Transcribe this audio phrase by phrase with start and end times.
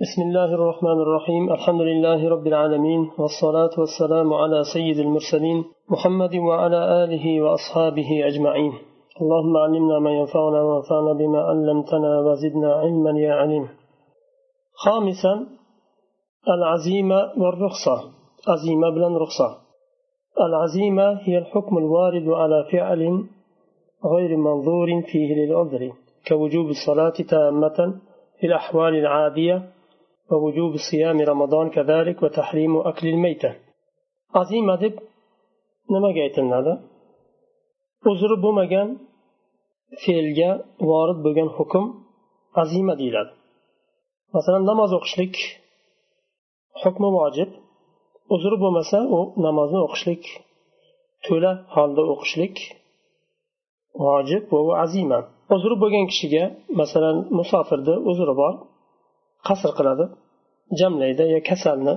[0.00, 7.04] بسم الله الرحمن الرحيم الحمد لله رب العالمين والصلاة والسلام على سيد المرسلين محمد وعلى
[7.04, 8.72] آله وأصحابه أجمعين
[9.22, 13.68] اللهم علمنا ما ينفعنا وانفعنا بما علمتنا وزدنا علما يا عليم
[14.84, 15.46] خامسا
[16.48, 17.96] العزيمة والرخصة
[18.48, 19.50] عزيمة بلا رخصة
[20.40, 23.02] العزيمة هي الحكم الوارد على فعل
[24.14, 25.92] غير منظور فيه للعذر
[26.28, 27.94] كوجوب الصلاة تامة
[28.40, 29.77] في الأحوال العادية
[30.31, 33.51] ووجوب صيام رمضان كذلك وتحريم أكل الميتة
[34.35, 34.95] عزيمة deb
[35.93, 36.73] nimaga aytilinadi
[38.11, 38.87] uzri bo'lmagan
[40.03, 40.51] fe'lga
[40.89, 41.85] vorid bo'lgan hukm
[42.61, 43.31] azima deyiladi
[44.35, 45.35] masalan namoz o'qishlik
[46.81, 47.49] hukmi vojib
[48.35, 50.23] uzri bo'lmasa u namozni o'qishlik
[51.25, 52.55] to'la holda o'qishlik
[54.05, 55.19] vojib va u azima
[55.55, 56.43] uzri bo'lgan kishiga
[56.81, 58.53] masalan musofirni uzri bor
[59.48, 60.04] qasr qiladi.
[60.80, 61.94] Jamlaydi yo kasalni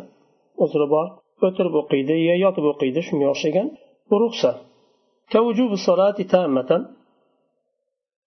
[0.63, 1.07] uzri bor
[1.45, 3.67] o'tirib o'qiydi yo yotib o'qiydi shunga o'xshagan
[4.09, 4.57] bu ruxsat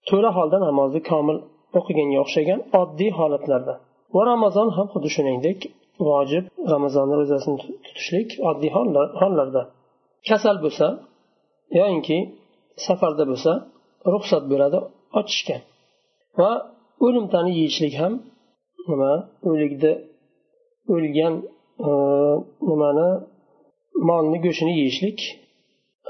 [0.09, 1.39] to'la holda namozni komil
[1.79, 3.75] o'qiganga o'xshagan oddiy holatlarda.
[4.15, 5.59] Va ramazon ham xuddi shuningdek
[6.09, 8.71] vojib ramazon ro'zasini tutishlik oddiy
[9.21, 9.63] hollarda.
[10.29, 10.87] Kasal bo'lsa
[11.79, 12.19] yoyinki
[12.87, 13.53] safarda bo'lsa
[14.15, 14.79] ruxsat beradi
[15.21, 15.57] ochishga.
[16.41, 16.51] Va
[17.07, 18.13] o'limtani yeyishlik ham
[18.91, 19.13] nima
[19.51, 19.93] o'likni
[20.95, 21.35] o'lgan
[21.89, 21.91] e,
[22.69, 23.09] nimani
[24.09, 25.19] molni go'shtini yeyishlik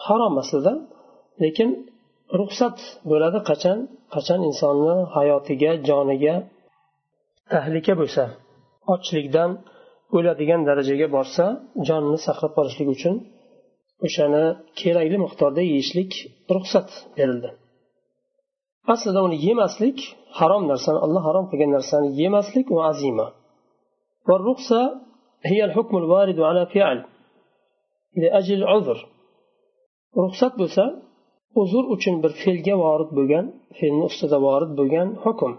[0.07, 0.73] harom aslida.
[1.43, 1.71] Lekin
[2.41, 2.77] ruxsat
[3.11, 3.79] bo'ladi qachon?
[4.15, 6.35] Qachon insonni hayotiga joniga
[7.53, 8.23] tahlika bo'lsa
[8.95, 9.51] ochlikdan
[10.17, 11.45] o'ladigan darajaga borsa
[11.89, 13.15] jonni saqlab qolishlik uchun
[14.07, 14.45] o'shani
[14.81, 16.11] kerakli miqdorda yeyishlik
[16.57, 17.51] ruxsat berildi.
[18.94, 19.98] aslida uni yemaslik
[20.40, 23.28] harom narsani alloh harom qilgan narsani yemaslik u azima
[24.30, 24.82] والرخصة
[25.52, 26.98] هي الحكم الوارد على فعل
[28.22, 29.00] لأجل عذر
[30.24, 30.84] ruxsat bo'lsa
[31.62, 33.46] uzr uchun bir fe'lga vorid bo'lgan
[33.78, 35.52] fe'lni ustida vorid bo'lgan hukm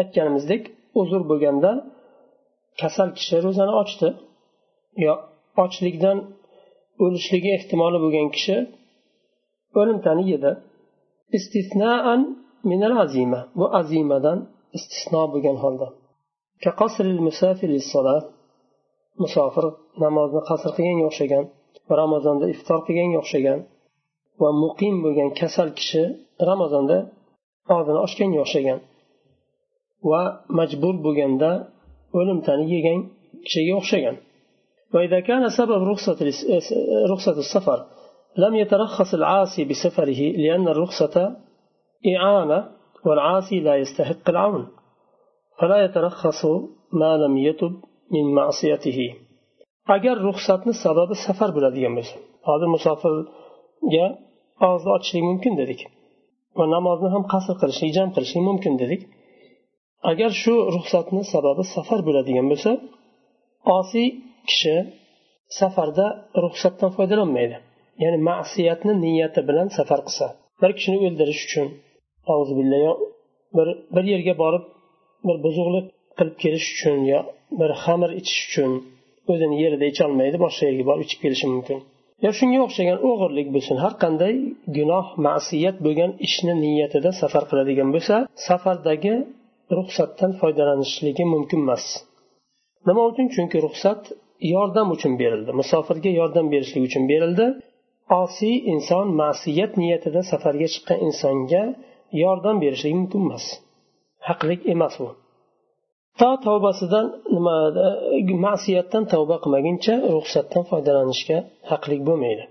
[0.00, 0.62] aytganimizdek
[1.00, 1.70] uzr bo'lganda
[2.80, 4.08] kasal kishi ro'zani ochdi
[5.04, 5.14] yo
[5.64, 6.18] ochlikdan
[7.04, 8.56] o'lishligi ehtimoli bo'lgan kishi
[9.80, 10.50] o'limtani yedi
[11.37, 12.21] Istisnoan
[12.69, 13.41] minal azima.
[13.59, 14.39] Bu azimadan
[14.77, 15.87] istisno bo'lgan holda.
[19.21, 19.65] Musofir
[20.03, 21.43] namozni qasr qilganga o'xshagan
[22.01, 23.59] ramazonda iftor qilganga o'xshagan
[24.41, 26.03] va muqim bo'lgan kasal kishi
[26.49, 26.97] ramazonda
[27.75, 28.79] og'zini ochganga o'xshagan
[30.09, 30.21] va
[30.59, 31.51] majbur bo'lganda
[32.19, 32.99] o'limtani yegan
[33.45, 34.15] kishiga o'xshagan.
[38.37, 41.35] لم يترخص العاصي بسفره لأن الرخصة
[42.15, 42.59] إعانة
[43.05, 44.67] والعاصي لا يستحق العون
[45.59, 46.45] فلا يترخص
[46.91, 47.73] ما لم يتب
[48.11, 48.99] من معصيته
[49.95, 52.15] agar ruxsatni sababi safar bo'ladigan bo'lsa
[52.47, 54.05] hozir musofirga
[54.67, 55.79] og'izni ochishlik mumkin dedik
[56.57, 59.01] va namozni ham qasr qilishlik jam qilishlik mumkin dedik
[60.11, 62.71] agar shu ruxsatni sababi safar bo'ladigan bo'lsa
[63.77, 64.07] osiy
[64.49, 64.75] kishi
[65.59, 66.05] safarda
[66.43, 67.57] ruxsatdan foydalanmaydi
[68.03, 70.25] ya'ni ma'siyatni niyati bilan safar qilsa
[70.61, 71.67] bir kishini o'ldirish uchun
[73.57, 74.65] bir bir yerga borib
[75.27, 75.85] bir buzuqlik
[76.17, 77.19] qilib kelish uchun yo
[77.59, 78.71] bir xamir ichish uchun
[79.31, 81.77] o'zini yerida icholmaydi boshqa yerga borib ichib kelishi mumkin.
[82.25, 84.33] Yo shunga o'xshagan o'g'irlik bo'lsin har qanday
[84.77, 88.15] gunoh ma'siyat bo'lgan ishni niyatida safar qiladigan bo'lsa
[88.47, 89.13] safardagi
[89.77, 91.85] ruxsatdan foydalanishligi mumkin emas.
[92.87, 93.25] Nima uchun?
[93.35, 94.01] Chunki ruxsat
[94.53, 97.45] yordam uchun berildi musofirga yordam berishlik uchun berildi.
[98.22, 101.62] osiy inson ma'siyat niyatida safarga chiqqan insonga
[102.22, 103.44] yordam berishlik mumkin emas
[104.28, 105.08] haqlik emas u
[106.20, 107.56] to tavbasidan nima
[108.46, 111.38] ma'siyatdan tavba qilmaguncha ruxsatdan foydalanishga
[111.70, 112.46] haqlik bo'lmaydi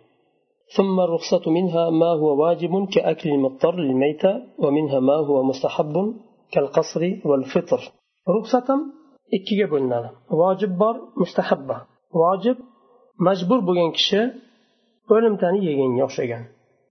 [0.76, 4.32] ثم الرخصة منها ما هو واجب كأكل المضطر للميتة
[4.64, 5.96] ومنها ما هو مستحب
[6.54, 7.82] كالقصر والفطر
[8.36, 8.70] رخصة
[9.38, 10.10] ikkiga bo'linadi
[10.42, 11.78] vojib bor mustahabba
[12.22, 12.58] vojib
[13.28, 14.22] majbur bo'lgan kishi
[15.14, 16.44] o'limtani yeganga o'xshagan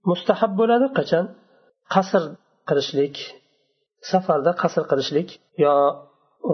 [0.09, 1.25] mustahab bo'ladi qachon
[1.93, 2.23] qasr
[2.69, 3.15] qilishlik
[4.11, 5.29] safarda qasr qilishlik
[5.63, 5.73] yo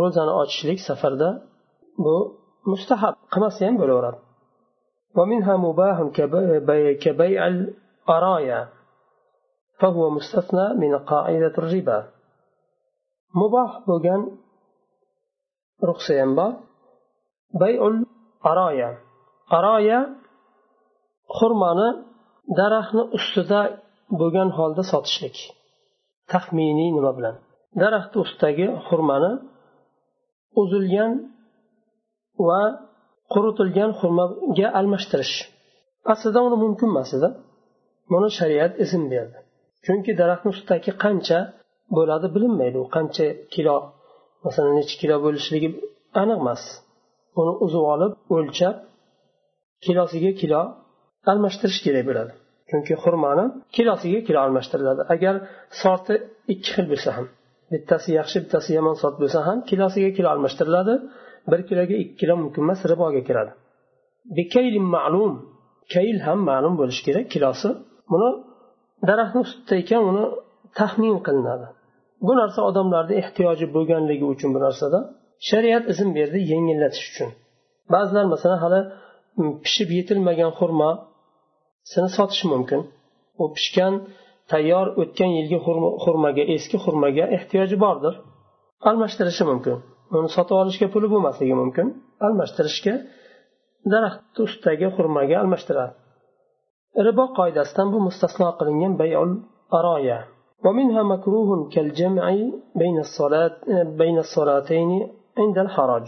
[0.02, 1.30] ro'zani ochishlik safarda
[2.04, 2.16] bu
[2.72, 4.20] mustahab qilmasa ham bo'laveradi
[5.18, 5.98] ومنها مباح
[7.06, 8.70] كبيع الأرايا
[9.80, 12.00] فهو مستثنى من قاعدة الربا
[13.36, 14.22] مباح بوغان
[15.84, 16.48] رخصة ينبا
[17.54, 18.98] بيع الأرايا
[19.54, 20.00] أرايا
[21.37, 21.89] xurmoni
[22.59, 23.61] daraxtni ustida
[24.21, 25.37] bo'lgan holda sotishlik.
[26.33, 27.35] Taxminiy nima bilan?
[27.83, 29.33] Daraxtni ustidagi xurmani
[30.63, 31.13] uzilgan
[32.49, 32.63] va
[33.33, 35.37] quritilgan xurmoga almashtirish.
[36.13, 37.29] Aslida uni mumkin emas edi.
[38.13, 39.39] Buni shariat izn berdi.
[39.85, 41.39] Chunki daraxtni ustidagi qancha
[41.97, 42.77] bo'ladi bilinmaydi.
[42.85, 43.77] U qancha kilo
[44.45, 45.69] masalan necha kilo bo'lishligi
[46.23, 46.63] aniq emas.
[47.41, 48.77] Uni uzib olib o'lchab
[49.85, 50.61] kilosiga kilo
[51.31, 52.33] almashtirish kerak bo'ladi.
[52.71, 53.45] Chunki xurmoni
[53.77, 55.03] kilosiga kilo almashtiriladi.
[55.15, 55.35] Agar
[55.83, 56.15] sorti
[56.53, 57.27] ikki xil bo'lsa ham
[57.73, 60.95] bittasi yaxshi bittasi yomon sort bo'lsa ham kilosiga kilo almashtiriladi.
[61.51, 63.53] Bir kiloga ikki kilo mumkin emas riboga kiradi.
[64.95, 65.33] Ma'lum.
[65.95, 67.69] Kayl ham ma'lum bo'lishi kerak kilosi.
[68.13, 68.29] Buni
[69.09, 70.25] daraxtni ustida ekan uni
[70.79, 71.67] taxmin qilinadi.
[72.27, 74.99] Bu narsa odamlarni ehtiyoji bo'lganligi uchun bu narsada
[75.49, 77.29] shariat izn berdi yengillatish uchun.
[77.95, 78.81] Ba'zilar masalan hali
[79.65, 80.51] pishib yetilmagan
[81.92, 82.82] xurmosini sotishi mumkin
[83.42, 83.94] u pishgan
[84.52, 85.58] tayyor o'tgan yilgi
[86.04, 88.14] xurmaga eski xurmaga ehtiyoji bordir
[88.90, 89.76] almashtirishi mumkin
[90.18, 91.88] uni sotib olishga puli bo'lmasligi mumkin
[92.26, 92.94] almashtirishga
[93.94, 95.94] daraxt ustidagi xurmaga almashtiradi
[97.08, 99.32] ribo qoidasidan bu mustasno qilingan bayul
[99.80, 100.20] aroya
[100.68, 102.26] ومنها مكروه كالجمع
[102.82, 103.56] بين الصلاة
[104.02, 104.90] بين الصلاتين
[105.42, 106.06] عند الحرج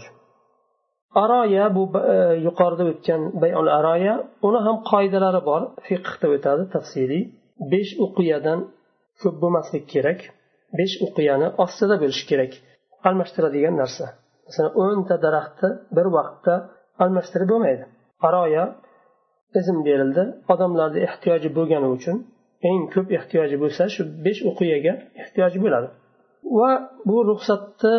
[1.15, 2.15] aroya bu e,
[2.47, 4.15] yuqorida o'tgan bayul aroya
[4.47, 5.61] uni ham qoidalari bor.
[5.87, 7.23] Fiqhda o'tadi tafsiliy
[7.71, 8.59] besh uqiyadan
[9.21, 10.19] ko'p bo'lmasligi kerak.
[10.79, 12.51] Besh uqiyani ostida bo'lishi kerak.
[13.07, 14.05] Almashtiradigan narsa.
[14.47, 16.53] Masalan o'nta daraxtni bir vaqtda
[17.03, 17.83] almashtirib bo'lmaydi.
[18.27, 18.63] Aroya
[19.59, 20.23] izn berildi.
[20.53, 22.17] Odamlarni ehtiyoji bo'lgani uchun
[22.69, 24.93] eng ko'p ehtiyoji bo'lsa shu besh uqiyaga
[25.23, 25.87] ehtiyoji bo'ladi.
[26.57, 26.71] Va
[27.09, 27.95] bu ruxsatni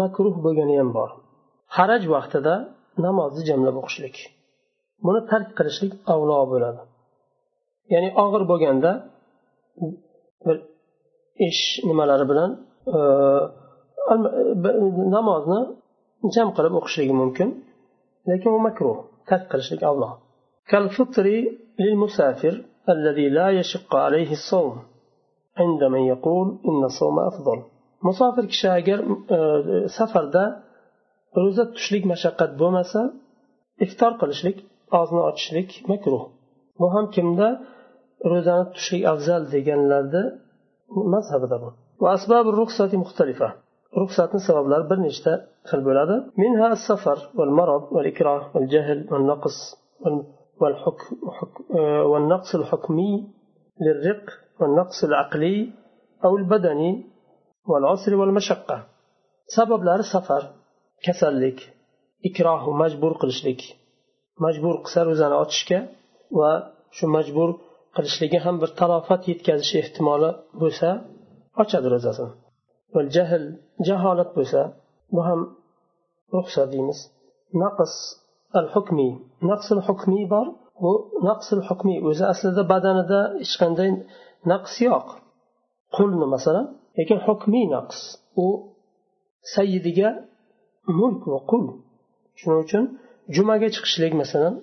[0.00, 1.10] makruh bo'lgani ham bor.
[1.75, 2.53] haraj vaqtida
[3.05, 4.15] namozni jamlab o'qishlik
[5.05, 6.81] buni tark qilishlik avlo bo'ladi
[7.93, 8.91] ya'ni og'ir bo'lganda
[10.45, 10.57] bir
[11.49, 12.51] ish nimalari bilan
[15.17, 15.61] namozni
[16.35, 17.49] jam qilib o'qishligi mumkin
[18.29, 18.97] lekin u makruh
[19.29, 20.09] tark qilishlik avlo
[20.71, 21.27] كالفطر
[21.83, 22.53] للمسافر
[22.95, 24.75] الذي لا يشق عليه الصوم
[25.61, 27.59] عند من يقول إن الصوم أفضل
[28.07, 28.99] musofir kishi agar
[29.97, 30.43] safarda
[31.41, 33.01] ro'za tutishlik mashaqqat bo'lmasa
[33.85, 34.57] iftor qilishlik
[34.97, 36.23] og'izni ochishlik makruh
[36.79, 37.47] bu ham kimda
[38.31, 40.23] ro'zani tutishlik afzal deganlarni
[41.13, 41.69] mazhabida bu
[43.99, 45.33] ruxsatni sabablari bir nechta
[45.69, 49.57] xil bo'ladi minha safar والمرض والإكراه والجهل والنقص
[52.11, 53.13] والنقص الحكمي
[53.85, 54.25] للرق
[54.59, 55.57] والنقص العقلي
[56.25, 56.91] أو البدني
[57.69, 58.77] والعسر والمشقة
[59.57, 60.43] sabablari safar
[61.04, 61.58] Kasallik
[62.28, 63.60] ikrohu majbur qilishlik.
[64.44, 65.78] Majbur qilsa ro'zani ochishga
[66.40, 66.52] va
[66.96, 67.50] shu majbur
[67.96, 70.30] qilishligi ham bir talofat yetkazishi ehtimoli
[70.62, 70.88] bo'lsa
[71.62, 72.32] ochadi ro'zasini.
[73.16, 73.44] Jahl
[73.88, 74.60] jaholat bo'lsa
[75.14, 75.40] bu ham
[76.34, 76.98] ruxsat deymiz.
[77.62, 77.92] Naqs
[78.58, 79.12] al hukmiy
[79.50, 80.46] naqsil hukmiy bor.
[80.82, 80.92] Bu
[81.28, 83.90] naqsil hukmiy o'zi aslida badanida hech qanday
[84.52, 85.06] naqs yo'q.
[85.96, 86.66] Qulni masalan
[86.98, 87.98] lekin hukmiy naqs.
[88.44, 88.46] U
[89.54, 90.08] sayyidiga
[91.00, 91.64] mulk va qul.
[92.38, 92.84] Shuning uchun
[93.36, 94.54] jumaga chiqishlik masalan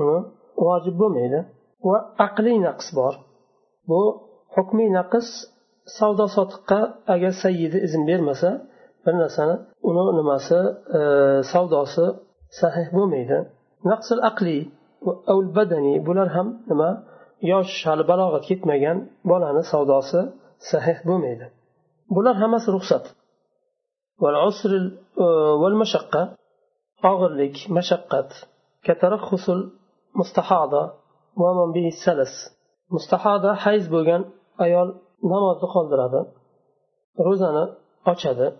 [0.00, 0.18] uni
[0.64, 1.40] vojib bo'lmaydi.
[1.88, 3.14] Va aqliy naqs bor.
[3.88, 4.00] Bu
[4.56, 5.26] hukmiy naqs
[5.98, 6.80] savdo sotiqqa
[7.14, 8.50] agar sayyidi izn bermasa
[9.04, 9.56] bir narsani
[9.88, 10.58] uni nimasi
[10.98, 11.00] e,
[11.52, 12.06] savdosi
[12.60, 13.38] sahih bo'lmaydi.
[13.90, 14.62] Naqsil aqliy
[15.56, 16.90] badaniy bular ham nima
[17.52, 18.98] yosh hali balog'atga yetmagan
[19.30, 20.20] bolani savdosi
[20.70, 21.46] sahih bo'lmaydi.
[22.16, 23.04] Bular hammasi ruxsat.
[24.20, 24.70] والعسر
[25.20, 26.36] آه، والمشقة.
[27.04, 28.28] أغرلك مشقة.
[28.84, 30.92] كترخص المستحاضة
[31.36, 32.34] ومن به السلس.
[32.90, 34.24] مستحاضة حيز بوغن
[34.60, 34.88] أيال
[35.24, 36.26] نماز قلدر هذا
[37.20, 38.56] روزانا أجد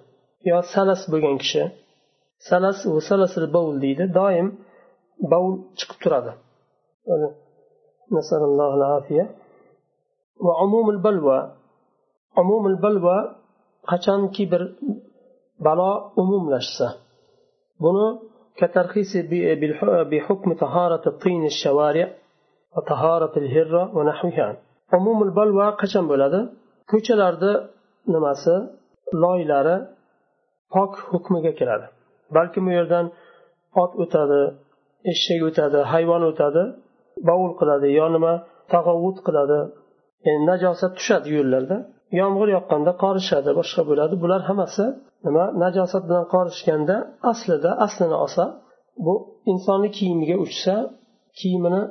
[0.46, 1.64] يا سلس بوغن كشي
[2.50, 4.58] سلس وسلس البول ديدة دائم
[5.30, 6.34] بول تشكتر هذا
[8.12, 9.36] نسأل الله العافية.
[10.40, 11.52] وعموم البلوى.
[12.36, 13.34] عموم البلوى
[13.88, 14.74] قشان كبر
[15.65, 15.91] balo
[16.21, 16.87] umumlashsa
[17.83, 18.07] buni
[18.61, 19.11] كترخيص
[20.11, 22.07] بحكم طهارة الطين الشوارع
[22.75, 24.47] وطهارة الهرة ونحوها
[24.93, 26.39] عموم البلوى qachon bo'ladi
[26.91, 27.51] ko'chalarda
[28.13, 28.55] nimasi
[29.23, 29.77] loylari
[30.73, 31.85] pok hukmiga kiradi
[32.35, 33.05] balkim u yerdan
[33.81, 34.41] ot o'tadi
[35.11, 36.63] eshak o'tadi hayvon o'tadi
[37.29, 38.33] bovul qiladi yo nima
[38.73, 39.59] tag'ovut qiladi
[40.27, 41.77] yani najosat tushadi yo'llarda
[42.21, 44.85] yomg'ir yoqqanda qorishadi boshqa bo'ladi bular hammasi
[45.26, 45.44] nima?
[45.62, 46.96] Najosat bilan qorishganda
[47.30, 48.44] aslida aslini olsa
[49.06, 49.14] bu
[49.52, 50.74] insonni kiyimiga uchsa
[51.38, 51.82] kiyimini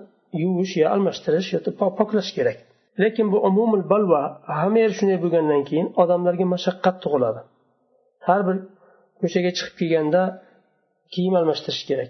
[0.41, 1.69] yuvish yo almashtirish yoki
[1.99, 2.57] poklash kerak.
[3.01, 4.21] Lekin bu umumul balva
[4.59, 7.41] hamma yer shunday bo'lgandan keyin odamlarga mashaqqat tug'iladi.
[8.27, 8.57] Har bir
[9.21, 10.21] ko'chaga chiqib kelganda
[11.13, 12.09] kiyim almashtirish kerak.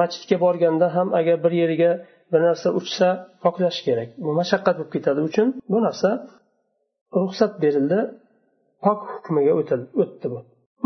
[0.00, 1.90] Masjidga borganda ham agar bir yeriga
[2.32, 3.08] bir narsa uchsa
[3.44, 4.08] poklash kerak.
[4.24, 5.20] Bu mashaqqat bo'lib ketadi.
[5.28, 6.10] Uchun bu narsa
[7.22, 7.98] ruxsat berildi.
[8.85, 10.39] pok hukmiga o'tdi bu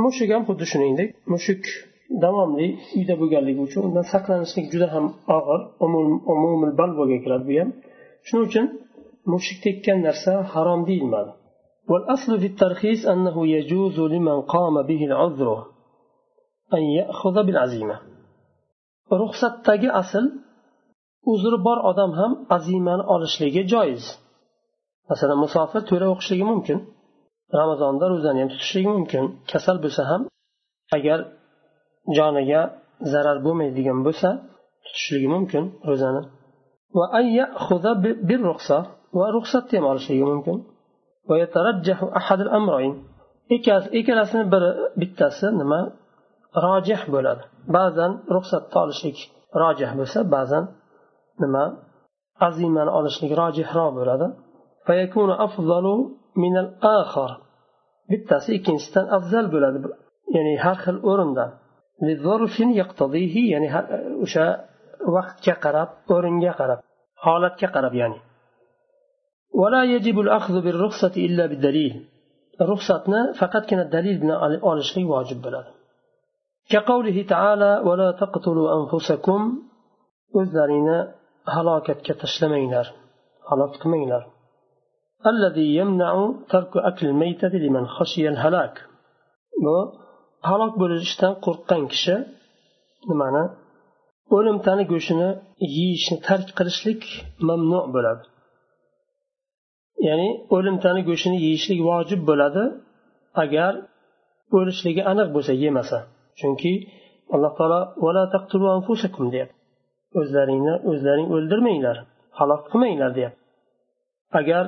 [0.03, 1.61] mushuk ham xuddi shuningdek mushuk
[2.23, 2.67] davomli
[2.97, 5.05] uyda bo'lganligi uchun undan saqlanishlik juda ham
[5.37, 5.61] og'ir
[6.33, 7.69] umumul balvoga kiradi bu ham
[8.27, 8.65] shuning uchun
[9.33, 11.33] mushuk tekkan narsa harom deyilmadi
[11.91, 15.65] والأصل في الترخيص أنه يجوز لمن قام به العذر
[16.73, 17.97] أن يأخذ بالعزيمة
[19.21, 20.25] ruxsatdagi asl
[21.31, 24.03] uzri bor odam ham azimani olishligi joiz
[25.09, 26.77] masalan musofir to'ra o'qishligi mumkin
[27.60, 29.24] Ramazonda ro'zani ham tutishligi mumkin.
[29.52, 30.22] Kasal bo'lsa ham
[30.96, 31.18] agar
[32.16, 32.62] joniga
[33.12, 34.28] zarar bo'lmaydigan bo'lsa
[34.84, 36.22] tutishligi mumkin ro'zani.
[36.98, 37.06] Va
[39.18, 40.56] va ruxsatni ham olishligi mumkin.
[43.98, 45.80] Ikkalasini biri bittasi nima?
[46.64, 47.42] Rojih bo'ladi.
[47.76, 49.18] Ba'zan ruxsatni olishlik
[49.62, 50.64] rojih bo'lsa ba'zan
[51.42, 51.64] nima?
[52.46, 54.26] Azimani olishlik rojihroq bo'ladi.
[56.38, 57.40] من الآخر.
[58.10, 59.74] بالتأسي كنستان أفضل بلاد.
[60.34, 61.58] يعني هاخر أورندا.
[62.02, 63.66] لظرف يقتضيه يعني
[64.22, 64.64] وشا
[65.08, 66.78] وقت كقرب أورنجا قرب.
[67.16, 68.20] حالت كقرب يعني.
[69.54, 72.08] ولا يجب الأخذ بالرخصة إلا بالدليل.
[72.62, 75.64] رخصتنا فقط كان الدليل بنا على الشيء واجب بلاد.
[76.70, 79.62] كقوله تعالى ولا تقتلوا أنفسكم.
[80.36, 81.14] أذرنا
[81.48, 82.86] هلاكت كتشلمينر
[83.52, 84.26] هلاكت كمينر
[85.33, 88.75] الذي يمنع ترك أكل الميتة لمن خشي الهلاك
[89.65, 89.75] bu
[90.49, 92.15] halok bo'lishdan qo'rqqan kishi
[93.09, 93.43] nimani
[94.35, 95.29] o'limtani go'shtini
[95.77, 97.01] yeyishni tark qilishlik
[97.47, 98.23] mamnu bo'ladi
[100.07, 102.63] ya'ni o'limtani go'shtini yeyishlik vojib bo'ladi
[103.43, 103.73] agar
[104.57, 105.97] o'lishligi aniq bo'lsa yemasa
[106.39, 106.73] chunki
[107.35, 107.79] alloh taolo
[109.33, 109.55] deyapti
[110.19, 111.97] o'zlaringni o'zlaring o'ldirmanglar
[112.39, 113.41] halok qilmanglar deyapti
[114.39, 114.65] agar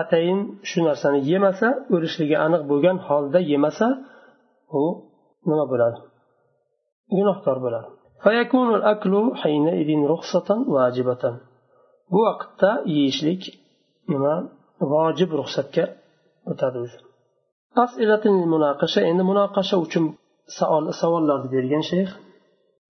[0.00, 3.86] atayin shu narsani yemasa o'lishligi aniq bo'lgan holda yemasa
[4.80, 4.82] u
[5.50, 5.98] nima bo'ladi?
[7.16, 7.88] Gunohkor bo'ladi.
[12.12, 13.42] Bu vaqtda yeyishlik
[14.12, 14.34] nima?
[14.92, 15.84] Vojib ruxsatga
[16.50, 16.78] o'tadi
[19.10, 20.04] endi munoqasha uchun
[20.58, 22.10] savol savollarni bergan shayx.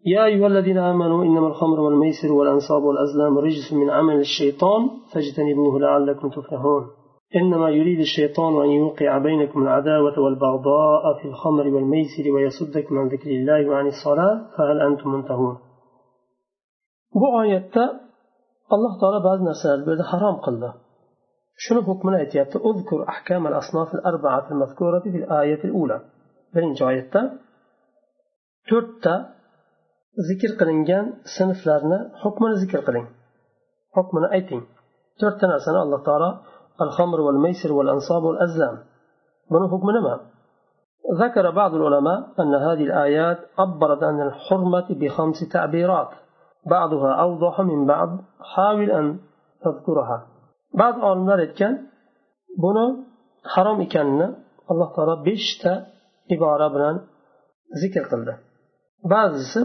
[0.06, 6.28] يا أيها الذين آمنوا إنما الخمر والميسر والأنصاب والأزلام رجس من عمل الشيطان فاجتنبوه لعلكم
[6.28, 6.86] تفلحون.
[7.36, 13.70] إنما يريد الشيطان أن يوقع بينكم العداوة والبغضاء في الخمر والميسر ويصدكم عن ذكر الله
[13.70, 15.56] وعن الصلاة فهل أنتم منتهون؟
[17.14, 18.00] Bu oyatda
[18.70, 20.68] alloh taolo ba'zi narsalarni bu yerda harom qildi
[21.64, 25.98] shuni hukmini aytyapti uzkur ahkam al asnaf al arba'at al mazkurati fil ayat al ula
[26.54, 26.82] birinchi
[30.26, 31.04] zikr qilingan
[31.36, 33.06] sinflarni hukmini zikr qiling.
[33.96, 34.62] Hukmini ayting.
[35.20, 36.30] To'rtta narsani alloh taolo
[36.82, 38.74] al xamr val maysir val ansob val azlam
[39.52, 40.14] buni hukmi nima?
[41.22, 46.08] ذكر بعض العلماء أن هذه الآيات عبرت عن الحرمة بخمس تعبيرات
[46.66, 48.08] بعضها أوضح من بعض
[48.54, 49.18] حاول أن
[49.64, 50.26] تذكرها
[50.74, 51.74] بعض العلماء كان
[52.58, 52.86] بنا
[53.54, 54.34] حرام كان
[54.70, 55.74] الله تعالى بشتى
[56.32, 56.90] عبارة بنا
[57.82, 58.47] ذكر قلده
[59.12, 59.60] ba'zisi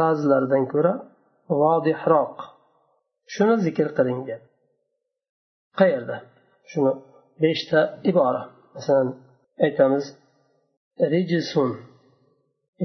[0.00, 0.94] ba'zilaridan ko'ra
[1.60, 2.36] vodihroq
[3.34, 4.20] shuni zikr qiling
[5.80, 6.16] qayerda?
[6.70, 6.92] Shuni
[7.42, 8.42] beshta ibora.
[8.74, 9.08] Masalan
[9.66, 10.04] aytamiz
[11.12, 11.70] rijisun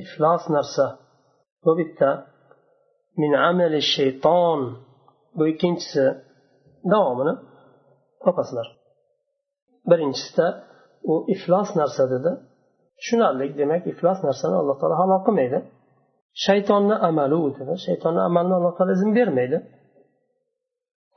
[0.02, 0.86] iflos narsa.
[1.64, 2.10] Bu bitta.
[3.22, 4.62] Min amali shayton.
[5.38, 6.06] Bu ikkinchisi.
[6.92, 7.34] Davomini
[8.24, 8.68] topasizlar.
[9.90, 10.48] Birinchisida
[11.12, 12.32] u iflos narsa dedi.
[13.00, 15.60] Tushunarlik demak iflos narsani alloh taolo halol qilmaydi.
[16.46, 19.60] Shaytonni amali u dedi shaytonni amalini alloh taolo izn bermaydi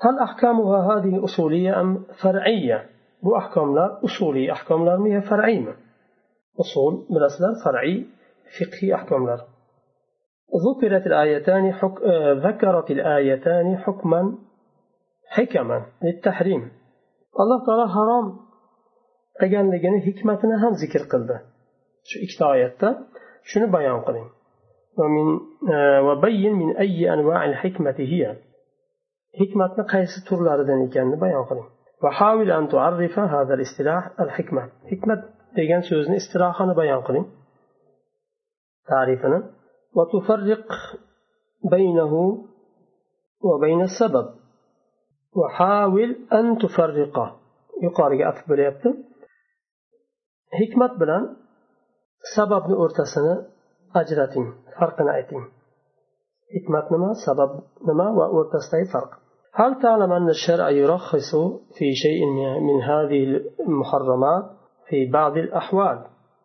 [0.07, 2.79] هل أحكامها هذه أصولية أم فرعية؟
[3.23, 5.75] bu ahkomlar usuliy ahkomlarmi yo far'iymi
[6.63, 7.99] usul bilasizlar far'iy
[8.57, 9.41] fiqhiy ahkomlar
[10.67, 11.97] ذكرت الآيتان حك...
[12.47, 14.23] ذكرت الآيتان حكما
[15.35, 16.63] حكما للتحريم
[17.41, 18.27] الله تعالى harom
[19.41, 21.37] qilganligini hikmatini ham zikr qildi
[22.09, 22.89] shu ikkita oyatda
[23.51, 24.29] shuni bayon qiling
[24.99, 25.41] ومن
[25.73, 28.37] آه، وبين من أي أنواع الحكمة هي.
[29.41, 31.65] حكمة قيس ترلا ردن كان بيان قرين
[32.05, 34.71] وحاول أن تعرف هذا الاصطلاح الحكمة.
[34.91, 37.27] حكمة ديجان سوزن استراحة بيان قرين
[38.87, 39.51] تعريفنا
[39.95, 40.67] وتفرق
[41.71, 42.45] بينه
[43.41, 44.35] وبين السبب.
[45.37, 47.41] وحاول أن تفرق.
[47.83, 48.71] يقارج أثبر
[50.53, 51.37] حكمة بلان.
[52.37, 53.52] سبب نورتسنا
[54.00, 55.44] ajrating farqini ayting
[56.56, 57.52] hikmat nima sabab
[57.90, 59.14] nima va o'rtasidagi farq
[59.62, 61.32] هل تعلم أن الشرع يرخص
[61.78, 62.22] في شيء
[62.68, 63.22] من هذه
[63.68, 64.46] المحرمات
[64.88, 65.98] في بعض الأحوال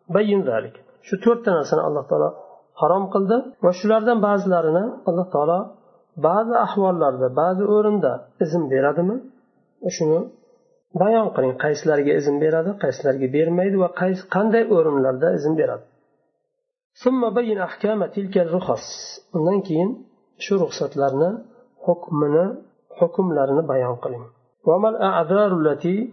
[0.09, 0.75] بين ذلك
[1.07, 2.29] shu to'rtta narsani alloh taolo
[2.81, 5.59] harom qildi va shulardan ba'zilarini alloh taolo
[6.27, 8.11] ba'zi ahvollarda ba'zi o'rinda
[8.43, 9.15] izn beradimi
[9.97, 10.19] shuni
[11.01, 15.85] bayon qiling qaysilariga izn beradi qaysilariga bermaydi va qaysi qanday o'rinlarda izn beradi
[17.04, 18.86] ثم بين أحكام تلك الرخص.
[19.34, 19.96] لكن
[20.38, 21.44] شو رخصت لنا
[21.86, 24.24] حكمنا بيان قليم
[24.66, 26.12] وما الأعذار التي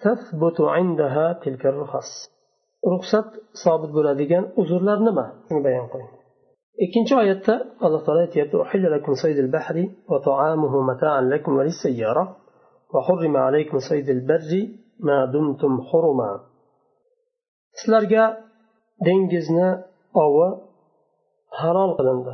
[0.00, 2.36] تثبت عندها تلك الرخص؟
[2.94, 3.32] رخصة
[3.64, 6.06] صابت بلادقان أزور لنا ما بيان قليم
[6.82, 7.48] لكن شو آيات
[7.82, 12.36] الله تعالى يبدو أحل لكم صيد البحر وطعامه متاعا لكم وللسيارة
[12.94, 14.68] وحرم عليكم صيد البر
[15.00, 16.40] ما دمتم حرما
[17.84, 18.36] سلارجا
[19.04, 19.84] دينجزنا
[20.25, 20.47] ovi
[21.59, 22.33] halol qilindi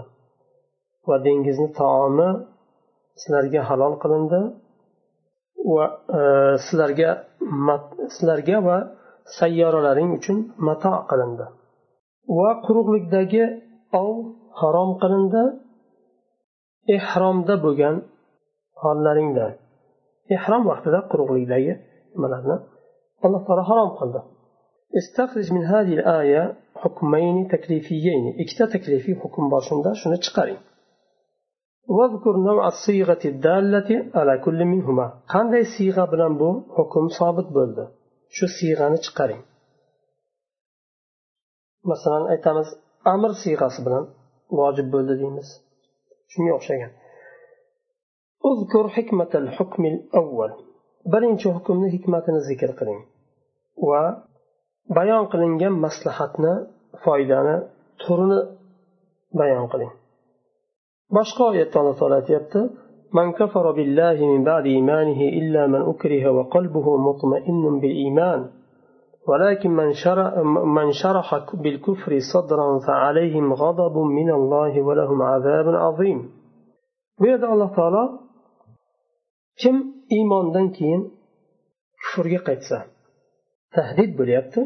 [1.07, 2.29] va dengizni taomi
[3.21, 4.41] sizlarga halol qilindi
[5.75, 5.85] va
[6.17, 6.21] e,
[6.65, 7.09] sizlarga
[8.15, 8.77] sizlarga va
[9.39, 10.37] sayyoralaring uchun
[10.67, 11.45] mato qilindi
[12.37, 13.43] va quruqlikdagi
[14.03, 14.13] ov
[14.59, 15.43] harom qilindi
[16.97, 17.95] ehromda bo'lgan
[18.81, 19.45] hollaringda
[20.35, 21.73] ehrom vaqtida quruqlikdagi
[22.13, 22.55] nimalarni
[23.25, 24.21] alloh taolo harom qildi
[24.99, 26.43] استخرج من هذه الآية
[26.81, 30.59] حكمين تكليفيين ikkita taklifiy hukm bor shunda shuni chiqaring
[31.97, 37.83] واذكر نوع الصيغة الدالة على كل منهما qanday siyg'a bilan bu hukm sobit bo'ldi
[38.35, 39.41] shu siyg'ani chiqaring
[41.91, 42.67] masalan aytamiz
[43.13, 44.03] amr siyg'asi bilan
[44.59, 45.47] vojib bo'ldi deymiz
[46.31, 46.91] shunga o'xshagan
[48.51, 50.51] اذكر حكمة الحكم الأول
[51.13, 53.01] birinchi hukmni hikmatini zikr qiling
[53.89, 54.03] va
[54.97, 56.53] bayon qilingan maslahatni
[57.04, 57.56] foydani
[58.02, 58.38] turini
[59.38, 59.92] bayon qiling.
[61.16, 62.60] Boshqa oyatda alloh taolo aytyapti
[63.18, 68.40] من كفر بالله من بعد إيمانه إلا من أكره وقلبه مطمئن بالإيمان
[69.28, 70.28] ولكن من شرح,
[70.78, 71.28] من شرح
[71.62, 76.18] بالكفر صدرا فعليهم غضب من الله ولهم عذاب عظيم
[77.20, 78.04] بيد الله تعالى
[79.62, 79.76] kim
[80.16, 81.02] iymondan keyin
[82.02, 82.78] kufrga qaytsa
[83.74, 84.60] tahdid bo'lyapti.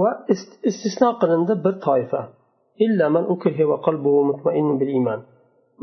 [0.00, 0.10] Va
[0.70, 2.20] istisno qilindi bir toifa.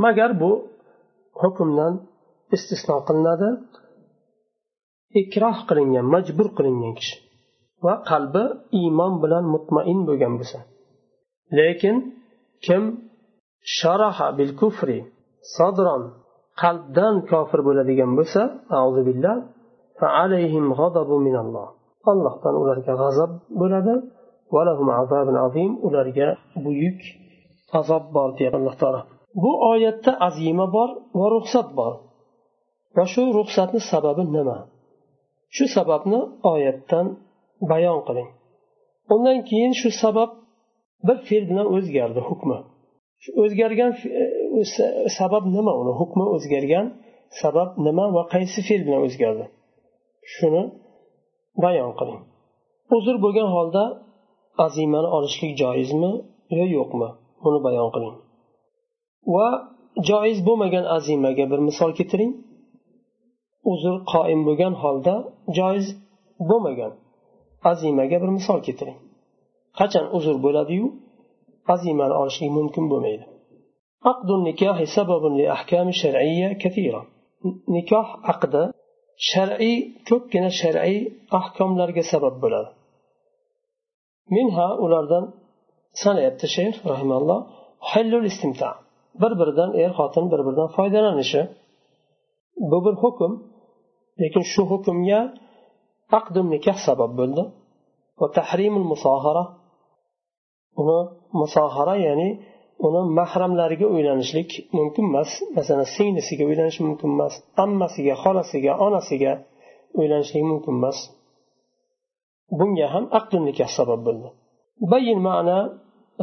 [0.04, 0.52] Magar bu
[1.42, 1.94] hukmdan
[2.56, 3.50] istisno qilinadi
[5.22, 7.16] ikroh qilingan majbur qilingan kishi
[7.86, 8.44] va qalbi
[8.82, 10.60] iymon bilan mutmain bo'lgan bo'lsa.
[11.58, 11.96] Lekin
[12.66, 12.84] kim
[13.78, 15.00] sharaha bil kufri
[15.56, 16.04] sodron
[16.62, 18.42] qalbdan kofir bo'ladigan bo'lsa
[20.24, 20.66] alayhim
[21.28, 21.68] minalloh
[22.12, 23.32] allohdan ularga g'azab
[23.62, 23.96] bo'ladi.
[25.88, 26.28] Ularga
[26.66, 27.00] buyuk
[27.80, 29.02] azob bor deyapti alloh taolo.
[29.42, 31.94] Bu oyatda azima bor va ruxsat bor.
[32.96, 34.58] Va shu ruxsatni sababi nima?
[35.56, 36.20] Shu sababni
[36.54, 37.06] oyatdan
[37.72, 38.30] bayon qiling.
[39.14, 40.32] Undan keyin shu sabab
[41.08, 42.58] bir fe'l bilan o'zgardi hukmi.
[43.44, 44.64] O'zgargan e,
[45.20, 45.74] sabab nima?
[45.82, 46.86] Uni hukmi o'zgargan
[47.42, 49.46] sabab nima va qaysi fe'l bilan o'zgardi?
[50.36, 50.64] Shuni
[51.65, 52.21] bayon qiling
[52.97, 53.85] uzr bo'lgan holda
[54.67, 56.13] azimani olishlik joizmi
[56.59, 57.09] yo yo'qmi
[57.45, 58.17] buni bayon qiling
[59.35, 59.47] va
[60.09, 62.33] joiz bo'lmagan azimaga bir misol keltiring
[63.73, 65.15] uzr qoim bo'lgan holda
[65.59, 65.87] joiz
[66.51, 66.93] bo'lmagan
[67.71, 68.99] azimaga bir misol keltiring
[69.79, 70.87] qachon uzr bo'ladiyu
[71.75, 73.27] azimani olishlik mumkin bo'lmaydi
[74.09, 77.07] عقد النكاح سبب لأحكام شرعية كثيرة
[77.69, 78.55] نكاح عقد
[79.28, 79.78] shar'iy
[80.10, 81.00] ko'pgina shar'iy
[81.40, 82.70] ahkomlarga sabab bo'ladi.
[84.36, 85.26] Minha ulardan
[86.02, 87.40] sanayapti shayx rahimalloh
[87.92, 88.70] hallul istimta.
[89.22, 91.42] Bir biridan er xotin bir biridan foydalanishi.
[92.72, 93.32] Bu bir hukm
[94.22, 95.22] lekin shu hukmga
[96.20, 97.44] aqdun nikoh sabab bo'ldi.
[98.20, 99.44] Va tahrimul musohara
[100.82, 101.00] uni
[101.42, 102.30] musohara ya'ni
[102.87, 109.33] uni mahramlariga uylanishlik mumkin emas masalan singlisiga uylanish mumkin emas ammasiga xolasiga onasiga
[109.99, 110.99] uylanishlik mumkin emas
[112.59, 114.29] bunga ham aqdun nikoh sabab bo'ldi
[114.93, 115.59] bayin ma'na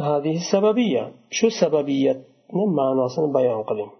[0.08, 1.04] hadihi sababiyya
[1.36, 3.92] shu sababiyatni ma'nosini bayon qiling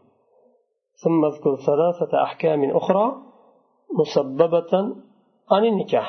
[1.02, 3.06] ثم اذكر ثلاثة أحكام أخرى
[4.00, 4.72] مسببة
[5.52, 6.08] عن النكاح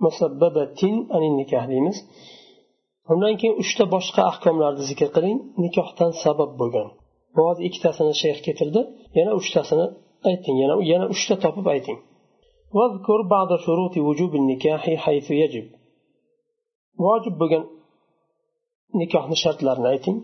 [0.00, 0.80] مسببة
[1.14, 1.96] عن النكاح deymiz
[3.11, 5.37] undan keyin uchta boshqa ahkomlarni zikr qiling.
[5.63, 6.87] Nikohdan sabab bo'lgan.
[7.35, 8.81] Bu hozir ikkitasini shayx keltirdi.
[9.19, 9.85] Yana uchtasini
[10.29, 10.55] ayting.
[10.63, 11.97] Yana yana uchta topib ayting.
[17.03, 17.63] Vojib bo'lgan
[19.01, 20.17] nikohni shartlarini ayting.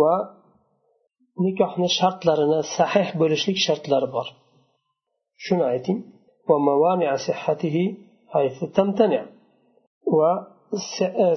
[0.00, 0.14] Va
[1.44, 4.26] nikohni shartlarini sahih bo'lishlik shartlari bor.
[5.44, 5.98] Shuni ayting.
[10.18, 10.32] Va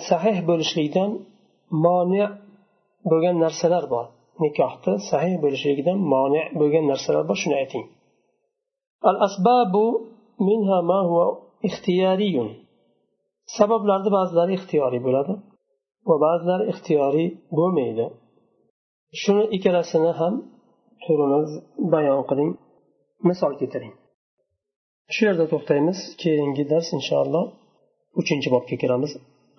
[0.10, 1.10] sahih bo'lishlikdan
[1.86, 2.24] moni
[3.12, 4.06] bo'lgan narsalar bor
[4.44, 7.86] nikohni sahih bo'lishligidan moni bo'lgan narsalar bor shuni ayting
[9.10, 9.86] al asbabu
[10.48, 11.26] minha ma huwa
[11.68, 12.50] ixtiyoriyun
[13.58, 15.34] sabablarni ba'zilari ixtiyoriy bo'ladi
[16.10, 18.06] va ba'zilari ixtiyoriy bo'lmaydi
[19.22, 20.34] shuni ikkalasini ham
[21.04, 21.40] turini
[21.94, 22.52] bayon qiling.
[23.30, 23.94] Misol keltiring
[25.15, 27.45] shu yerda to'xtaymiz keyingi dars inshaalloh
[28.21, 29.13] uchinchi bobga kiramiz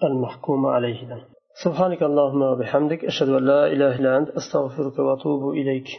[0.08, 1.21] al mahkuma alayhidan
[1.65, 5.89] سبحانك اللهم وبحمدك أشهد أن لا إله إلا أنت أستغفرك وأتوب إليك